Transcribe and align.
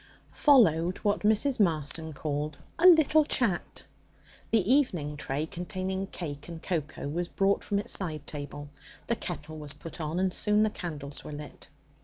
Followed 0.33 0.97
what 1.03 1.19
Mrs. 1.19 1.59
Marston 1.59 2.11
called 2.11 2.57
'a 2.79 2.87
little 2.87 3.23
chat'; 3.23 3.85
the 4.49 4.67
evening 4.73 5.15
tray, 5.15 5.45
containing 5.45 6.07
cake 6.07 6.47
and 6.47 6.63
cocoa, 6.63 7.07
was 7.07 7.27
brought 7.27 7.63
from 7.63 7.77
its 7.77 7.91
side 7.91 8.25
table; 8.25 8.69
the 9.05 9.15
kettle 9.15 9.59
was 9.59 9.73
put 9.73 10.01
on, 10.01 10.19
and 10.19 10.33
soon 10.33 10.63
the 10.63 10.71
candles 10.71 11.23
were 11.23 11.31
lit. 11.33 11.67